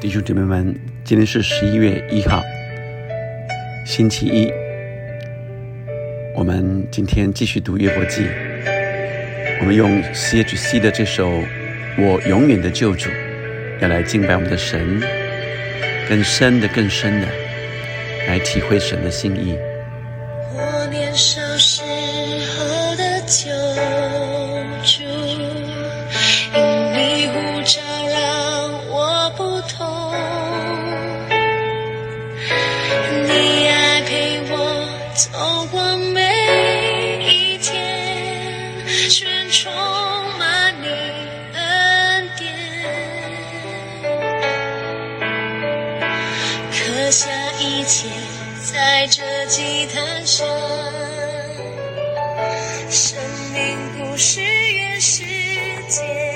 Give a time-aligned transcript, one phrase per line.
[0.00, 2.40] 弟兄姐妹们，今天是十一月一号，
[3.84, 4.48] 星期一。
[6.36, 8.24] 我们今天继续读约伯记，
[9.58, 11.28] 我们用 C.H.C 的这首
[11.98, 13.10] 《我永远的救主》，
[13.80, 15.00] 要来敬拜我们的神，
[16.08, 17.26] 更深的、更深的
[18.28, 19.56] 来体会神的心意。
[20.54, 23.50] 我年少时候的救
[24.84, 25.02] 主，
[49.48, 50.46] 祭坛上，
[52.90, 53.18] 生
[53.54, 55.24] 命故事原世
[55.88, 56.27] 界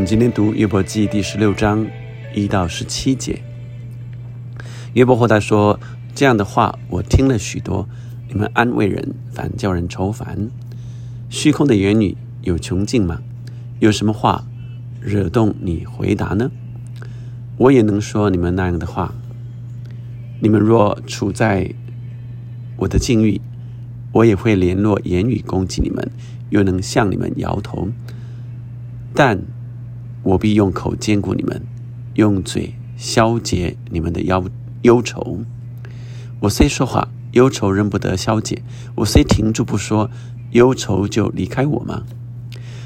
[0.00, 1.86] 我们今天读约伯记第十六章
[2.34, 3.42] 一到十七节。
[4.94, 5.78] 约伯后来说
[6.16, 7.86] ：“这样的话我听了许多，
[8.26, 10.48] 你们安慰人，反叫人愁烦。
[11.28, 13.20] 虚空的言语有穷尽吗？
[13.78, 14.46] 有什么话
[15.02, 16.50] 惹动你回答呢？
[17.58, 19.12] 我也能说你们那样的话。
[20.40, 21.74] 你们若处在
[22.78, 23.38] 我的境遇，
[24.12, 26.10] 我也会联络言语攻击你们，
[26.48, 27.90] 又能向你们摇头。
[29.12, 29.38] 但
[30.22, 31.62] 我必用口坚固你们，
[32.14, 34.44] 用嘴消解你们的忧
[34.82, 35.38] 忧愁。
[36.40, 38.62] 我虽说话，忧愁仍不得消解；
[38.96, 40.10] 我虽停住不说，
[40.52, 42.02] 忧愁就离开我吗？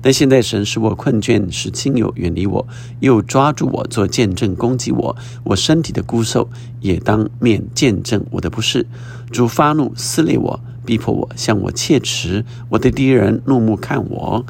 [0.00, 2.68] 但现在神使我困倦，使亲友远离我，
[3.00, 5.16] 又抓住我做见证攻击我。
[5.42, 6.48] 我身体的孤瘦
[6.80, 8.86] 也当面见证我的不是。
[9.32, 12.44] 主发怒撕裂我，逼迫我，向我切齿。
[12.68, 14.46] 我的敌人怒目看我，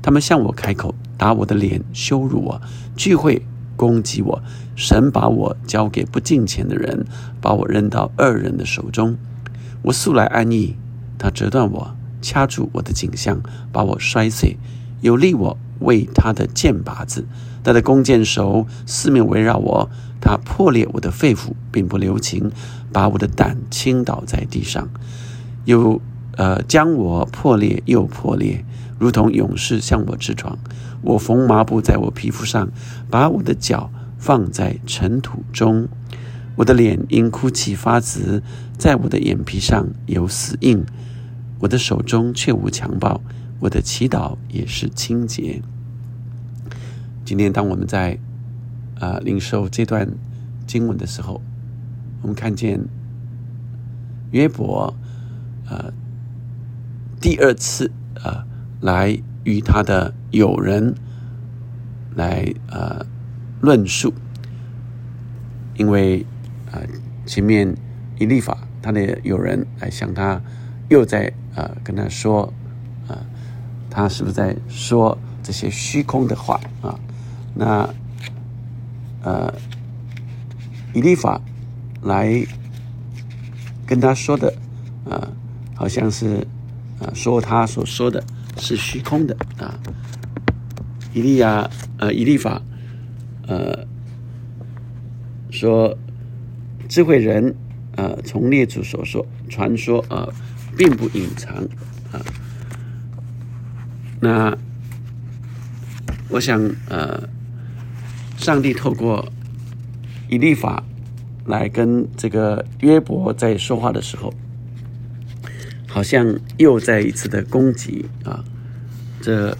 [0.00, 2.60] 他们向我开口，打我的脸，羞辱我，
[2.96, 3.46] 聚会
[3.76, 4.42] 攻击我。
[4.74, 7.06] 神把我交给不敬虔的人，
[7.40, 9.16] 把我扔到恶人的手中。
[9.82, 10.74] 我素来安逸，
[11.16, 13.40] 他折断我，掐住我的颈项，
[13.70, 14.56] 把我摔碎，
[15.00, 17.24] 有利我为他的箭靶子。
[17.62, 19.88] 他的弓箭手四面围绕我，
[20.20, 22.50] 他破裂我的肺腑，并不留情，
[22.92, 24.88] 把我的胆倾倒在地上，
[25.66, 26.02] 又
[26.36, 28.64] 呃将我破裂又破裂，
[28.98, 30.58] 如同勇士向我直闯。
[31.02, 32.70] 我缝麻布在我皮肤上，
[33.10, 35.88] 把我的脚放在尘土中。
[36.56, 38.42] 我的脸因哭泣发紫，
[38.76, 40.84] 在我的眼皮上有死印。
[41.60, 43.20] 我的手中却无强暴，
[43.60, 45.62] 我的祈祷也是清洁。
[47.24, 48.18] 今天，当我们在
[48.98, 50.08] 啊、呃领受这段
[50.66, 51.40] 经文的时候，
[52.20, 52.80] 我们看见
[54.32, 54.94] 约伯
[55.70, 55.92] 呃
[57.20, 57.90] 第二次
[58.22, 58.44] 呃
[58.80, 60.94] 来与他的友人
[62.14, 63.04] 来呃
[63.60, 64.12] 论述，
[65.76, 66.24] 因为、
[66.72, 66.80] 呃
[67.24, 67.72] 前面
[68.18, 70.40] 一利法他的友人来向他
[70.88, 72.52] 又在呃跟他说
[73.06, 73.16] 啊、
[73.88, 76.98] 他是不是在说这些虚空的话啊？
[77.54, 77.88] 那
[79.22, 79.54] 呃
[80.92, 81.40] 以利法
[82.02, 82.44] 来
[83.86, 84.52] 跟他说的
[85.08, 85.30] 啊、
[85.76, 86.46] 好像是
[86.98, 88.22] 啊、说他所说的
[88.62, 89.74] 是虚空的啊。
[91.12, 91.68] 以利亚
[91.98, 92.62] 呃以利法
[93.48, 93.84] 呃
[95.50, 95.98] 说
[96.88, 97.54] 智慧人
[97.96, 100.28] 呃从列祖所说传说啊、
[100.78, 101.56] 并不隐藏
[102.12, 102.22] 啊。
[104.20, 104.56] 那
[106.28, 106.58] 我想
[106.88, 107.28] 呃
[108.38, 109.30] 上帝透过
[110.28, 110.82] 以利法
[111.44, 114.32] 来跟这个约伯在说话的时候，
[115.86, 118.42] 好像又再一次的攻击啊，
[119.22, 119.56] 这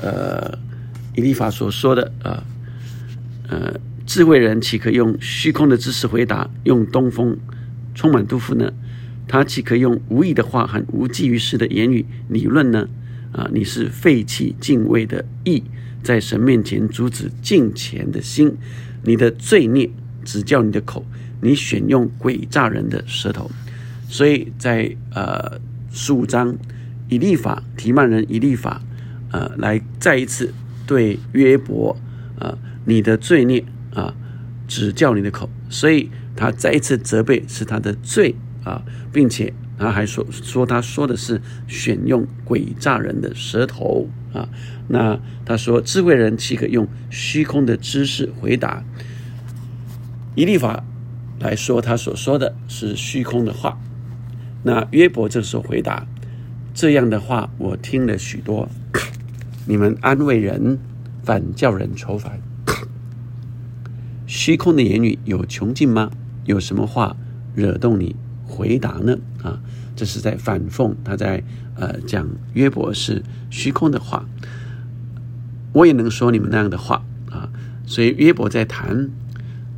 [0.00, 0.58] 呃
[1.14, 2.42] 以利法所说的啊，
[3.48, 7.36] 呃，智慧人岂可用虚空的知识回答，用东风
[7.94, 8.72] 充满杜甫呢？
[9.28, 12.88] 他岂可用无意的话和无济于事的言语理论呢？
[13.32, 15.62] 啊，你是废弃敬畏的意，
[16.02, 18.56] 在神面前阻止敬虔的心，
[19.04, 19.88] 你的罪孽
[20.24, 21.06] 只叫你的口，
[21.40, 23.50] 你选用诡诈人的舌头，
[24.08, 25.58] 所以在呃
[25.90, 26.54] 十五章
[27.08, 28.82] 以利法提曼人以利法，
[29.32, 30.54] 呃，来再一次
[30.86, 31.96] 对约伯，
[32.38, 34.14] 啊，你的罪孽啊，
[34.68, 39.52] 只叫你的口，所以他再一次责备是他的罪啊，并且。
[39.78, 44.48] 他还说说他说的是选用诡诈人的舌头啊，
[44.86, 48.84] 那他说智慧人岂可用虚空的知识回答？
[50.36, 50.84] 以立法
[51.40, 53.76] 来说，他所说的是虚空的话。
[54.62, 56.06] 那约伯这时候回答：
[56.72, 58.68] 这样的话我听了许多，
[59.66, 60.78] 你们安慰人，
[61.22, 62.40] 反叫人愁烦。
[64.26, 66.10] 虚空的言语有穷尽吗？
[66.44, 67.16] 有什么话
[67.54, 68.16] 惹动你？
[68.44, 69.16] 回答呢？
[69.42, 69.60] 啊，
[69.96, 71.42] 这是在反讽，他在
[71.74, 74.26] 呃讲约伯是虚空的话。
[75.72, 77.48] 我也能说你们那样的话啊，
[77.86, 79.08] 所以约伯在谈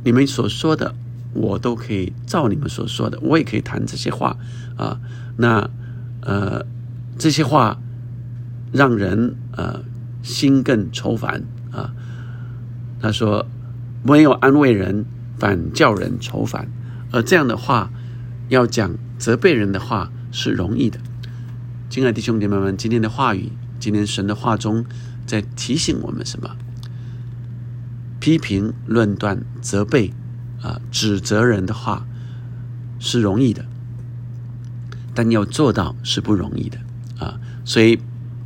[0.03, 0.93] 你们所说的，
[1.33, 4.35] 我都可以照你们所说的，我也可以谈这些话
[4.75, 4.99] 啊。
[5.37, 5.69] 那
[6.21, 6.65] 呃
[7.17, 7.79] 这些话
[8.75, 9.81] 让人呃
[10.21, 11.93] 心更愁烦啊。
[12.99, 13.47] 他说
[14.03, 15.05] 没有安慰人，
[15.39, 16.67] 反叫人愁烦，
[17.11, 17.89] 而这样的话。
[18.47, 20.99] 要讲责备人的话是容易的，
[21.89, 24.85] 亲爱的弟兄姐妹们，今天的话语，今天神的话中
[25.25, 26.55] 在提醒我们什么？
[28.19, 30.13] 批评、论断、责备
[30.61, 32.05] 啊，指责人的话
[32.99, 33.65] 是容易的，
[35.15, 36.77] 但要做到是不容易的
[37.17, 37.39] 啊。
[37.65, 37.99] 所以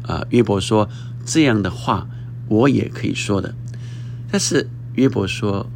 [0.10, 0.90] 啊，约伯说
[1.24, 2.10] 这样的话
[2.48, 3.54] 我也可以说的，
[4.32, 5.70] 但是约伯说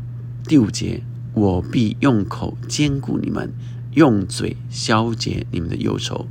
[0.45, 1.03] 第五节，
[1.33, 3.53] 我必用口兼顾你们。
[3.95, 6.25] 用嘴消解你们的忧愁。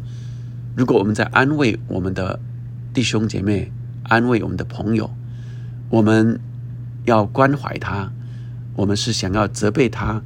[0.75, 2.40] 如果我们在安慰我们的
[2.93, 3.70] 弟兄姐妹、
[4.02, 5.08] 安慰我们的朋友，
[5.88, 6.40] 我们
[7.04, 8.10] 要关怀他，
[8.75, 10.20] 我们是想要责备他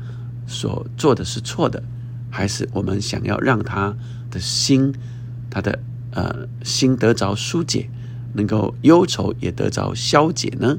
[0.47, 1.83] 所做的是错的，
[2.31, 3.95] 还是我们想要让他
[4.31, 4.95] 的心、
[5.51, 5.79] 他的
[6.17, 7.91] 呃心得着疏解，
[8.33, 10.79] 能够忧愁也得着消解呢？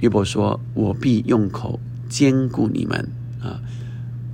[0.00, 3.10] 约伯说：“我必用口兼顾你们
[3.42, 3.58] 啊。”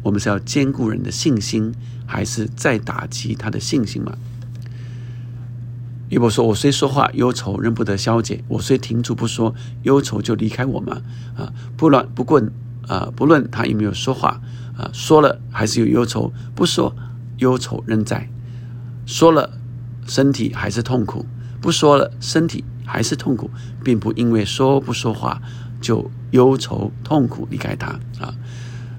[0.02, 1.72] 我们是要兼顾人的信心，
[2.04, 4.18] 还是再打击他的信心嘛？
[6.08, 9.54] 约伯说：“我虽说话，忧愁仍不得消解；我虽停住不说，
[9.84, 11.00] 忧愁就离开我嘛。
[11.36, 12.52] 啊，不论不论
[12.88, 14.40] 啊，不论他有没有说话
[14.76, 16.92] 啊，说了还是有忧愁；不说，
[17.38, 18.28] 忧愁仍在；
[19.06, 19.58] 说了，
[20.06, 21.24] 身体还是痛苦；
[21.60, 23.50] 不说了，身体还是痛苦，
[23.82, 25.40] 并不因为说不说话
[25.80, 27.88] 就忧愁痛苦离开他
[28.20, 28.34] 啊。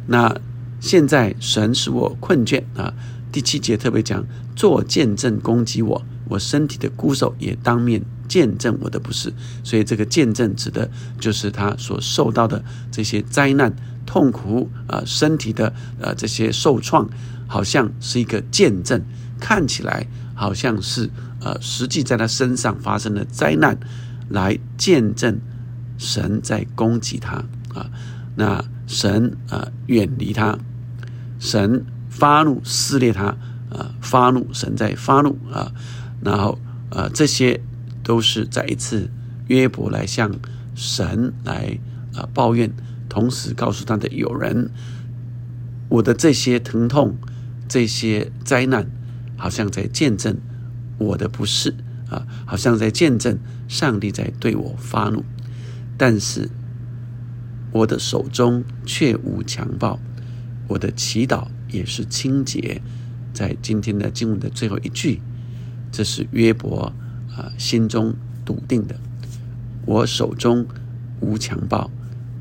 [0.08, 0.36] 那。”
[0.84, 2.94] 现在神使我困倦啊！
[3.32, 4.22] 第七节特别讲
[4.54, 9.32] 做见证攻击我，我身体的孤手也当面见证我的不是，
[9.64, 10.92] 所以这个见证指的
[11.22, 12.62] 就是他所受到的
[12.92, 13.74] 这些灾难、
[14.06, 17.10] 痛苦啊，身体的呃这些受创，
[17.48, 19.02] 好像是一个见证，
[19.44, 21.10] 看起来好像是
[21.42, 23.78] 呃实际在他身上发生的灾难，
[24.30, 25.38] 来见证
[25.98, 27.44] 神在攻击他
[27.76, 27.92] 啊，
[28.38, 30.58] 那神啊远离他。
[31.40, 33.26] 神发怒撕裂他，
[33.70, 35.74] 啊，发怒，神在发怒啊，
[36.22, 36.58] 然后
[36.90, 37.60] 啊，这些
[38.02, 39.10] 都是再一次
[39.48, 40.32] 约伯来向
[40.74, 41.78] 神来
[42.16, 42.72] 啊抱怨，
[43.10, 44.70] 同时告诉他的友人，
[45.90, 47.18] 我的这些疼痛，
[47.68, 48.90] 这些灾难，
[49.38, 50.38] 好像在见证
[50.98, 51.76] 我的不是
[52.10, 55.24] 啊，好像在见证上帝在对我发怒，
[55.98, 56.50] 但是
[57.72, 60.00] 我的手中却无强暴。
[60.68, 62.82] 我的祈祷也是清洁，
[63.34, 65.22] 在今天的经文的最后一句，
[65.92, 66.94] 这是约伯
[67.36, 68.96] 啊心中笃定的。
[69.86, 70.66] 我手中
[71.20, 71.92] 无强暴，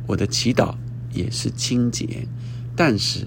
[0.07, 0.77] 我的祈祷
[1.13, 2.29] 也是清洁。
[2.77, 3.27] 但是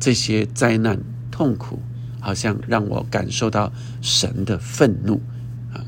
[0.00, 1.80] 这些灾难痛苦，
[2.24, 5.20] 好像让我感受到神的愤怒
[5.74, 5.84] 啊！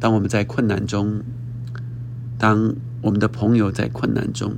[0.00, 1.22] 当我们在困难中，
[2.36, 4.56] 当我们的朋友在困难中。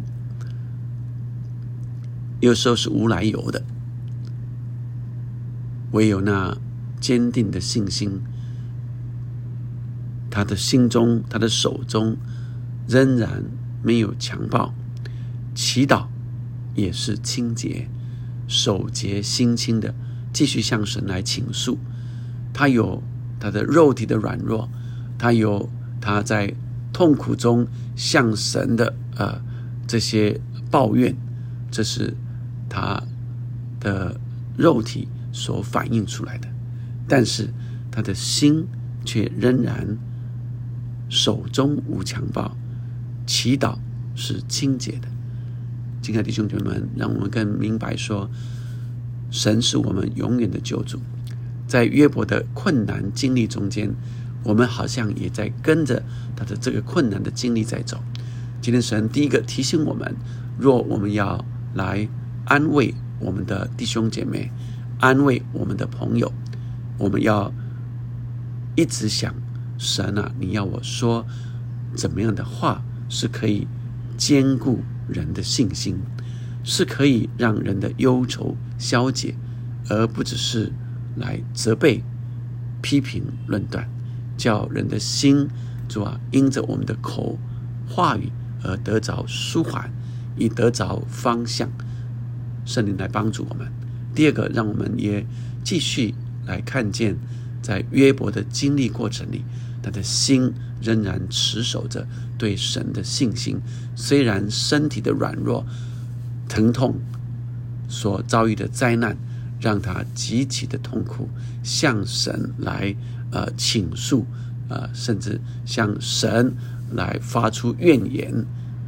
[2.41, 3.65] 有时候是无来由的，
[5.93, 6.57] 唯有那
[7.01, 8.23] 坚定的信心，
[10.31, 12.17] 他的心中、他的手中
[12.89, 13.45] 仍然
[13.83, 14.73] 没有强暴，
[15.55, 16.07] 祈祷
[16.75, 17.89] 也是清洁、
[18.47, 19.95] 守节、心清的，
[20.37, 21.79] 继续向神来倾诉。
[22.53, 23.03] 他有
[23.41, 24.69] 他的肉体的软弱，
[25.17, 26.53] 他有他在
[26.93, 29.41] 痛苦中向神的呃
[29.87, 30.39] 这些
[30.71, 31.17] 抱怨，
[31.71, 32.15] 这是
[32.69, 33.03] 他
[33.81, 34.21] 的
[34.59, 36.47] 肉体所反映出来的，
[37.09, 37.49] 但是
[37.91, 38.67] 他的心
[39.07, 39.97] 却仍然
[41.09, 42.55] 手中无强暴，
[43.27, 43.79] 祈祷
[44.15, 45.09] 是清洁的。
[46.03, 48.31] 亲爱的弟兄姐妹们，让我们更明白说，
[49.31, 50.99] 神是我们永远的救主。
[51.67, 53.93] 在约伯的困难经历中间，
[54.45, 56.03] 我们好像也在跟着
[56.37, 58.01] 他的这个困难的经历在走。
[58.61, 60.15] 今天神第一个提醒我们：
[60.59, 62.09] 若我们要来
[62.45, 64.51] 安慰我们的弟兄姐妹，
[65.01, 66.33] 安慰我们的朋友，
[66.99, 67.53] 我们要
[68.77, 69.35] 一直想
[69.77, 71.27] 神啊，你要我说
[71.95, 73.67] 怎么样的话是可以
[74.17, 75.99] 兼顾人的信心，
[76.67, 79.35] 是可以让人的忧愁消解，
[79.89, 80.71] 而不只是。
[81.19, 82.03] 来责备、
[82.83, 83.89] 批评、论断，
[84.37, 85.49] 叫人的心
[85.89, 87.39] 主啊，因着我们的口
[87.89, 88.31] 话语
[88.63, 89.91] 而得着舒缓，
[90.37, 91.71] 以得着方向。
[92.67, 93.73] 圣灵来帮助我们。
[94.15, 95.25] 第二个，让我们也
[95.65, 97.17] 继续来看见，
[97.63, 99.43] 在约伯的经历过程里，
[99.83, 102.07] 他的心仍然持守着
[102.37, 103.59] 对神的信心。
[103.95, 105.65] 虽然身体的软弱、
[106.49, 106.95] 疼痛
[107.89, 109.17] 所遭遇的灾难。
[109.59, 111.31] 让他极其的痛苦，
[111.63, 112.95] 向神来
[113.33, 114.27] 呃倾诉，
[114.69, 116.55] 呃，甚至向神
[116.93, 118.31] 来发出怨言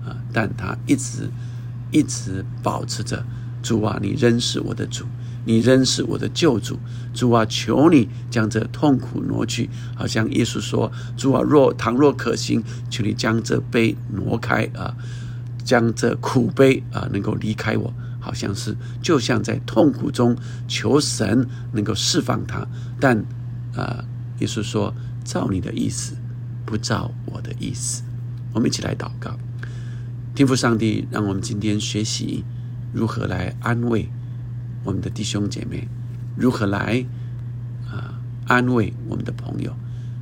[0.05, 0.15] 啊！
[0.31, 1.31] 但他一直
[1.91, 3.25] 一直保持着
[3.63, 5.07] 主啊，你仍是我的主，
[5.47, 6.79] 你仍是我的救主，
[7.15, 9.71] 主啊，求你将这痛苦挪去。
[9.97, 14.95] 好像耶稣说：“主啊，若倘若可行，求你将这杯挪开啊，
[15.69, 22.67] 将这苦悲啊能够离开我。”好像是就像在痛苦中求神能够释放他，
[23.01, 23.17] 但
[23.75, 24.05] 啊，
[24.41, 24.93] 耶稣说
[25.25, 26.15] ：“照你的意思，
[26.67, 28.03] 不照我的意思。”
[28.53, 29.39] 我们一起来祷告，
[30.35, 32.45] 天父上帝，让我们今天学习
[32.93, 34.11] 如何来安慰
[34.85, 35.89] 我们的弟兄姐妹，
[36.37, 37.07] 如何来
[37.87, 39.75] 啊安慰我们的朋友，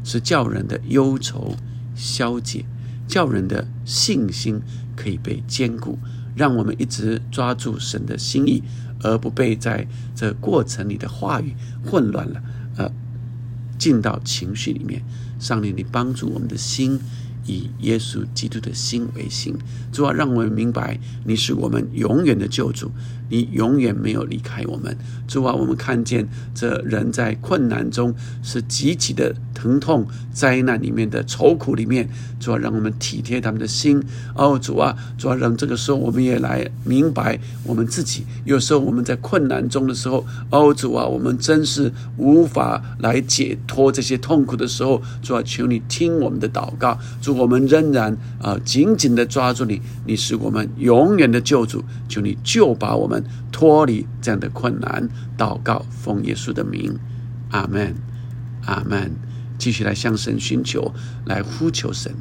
[0.05, 1.57] 是叫人的忧愁
[1.97, 2.65] 消解，
[3.07, 4.61] 叫人的信心
[4.95, 5.99] 可以被坚固。
[6.35, 8.63] 让我们一直抓住神的心意，
[9.03, 12.43] 而不被在这过程里的话语混乱了，
[12.77, 12.93] 呃，
[13.79, 15.03] 进到情绪里面。
[15.39, 17.01] 上帝，你帮助我们的心。
[17.49, 19.57] 以耶稣基督的心为心，
[19.93, 22.91] 主啊，让我们明白你是我们永远的救主，
[23.31, 24.97] 你永远没有离开我们。
[25.29, 34.03] 主啊，我们看见这人在困难中是极其的疼痛，灾难里面的愁苦里面，主啊，让我们体贴他们的心。
[34.35, 38.25] 哦，主啊，主啊，让这个时候我们也来明白我们自己。
[38.45, 47.37] 有时候我们在困难中的时候，哦，主啊，我们真是无法来解脱这些痛苦的时候，主啊，求你听我们的祷告，主。
[47.37, 53.16] 我们仍然啊紧紧的抓住你，你是我们永远的救主，求你救把我们
[53.53, 55.09] 脱离这样的困难。
[55.37, 56.99] 祷告，奉耶稣的名，
[57.51, 57.95] 阿门，
[58.65, 59.13] 阿门。
[59.59, 60.95] 继续来向神寻求，
[61.25, 62.15] 来呼求神。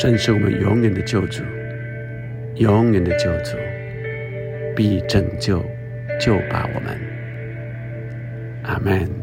[0.00, 1.42] 神是我们永远的救主，
[2.54, 3.56] 永远的救主，
[4.76, 5.60] 必拯救、
[6.20, 6.96] 救拔我们。
[8.62, 9.17] 阿门。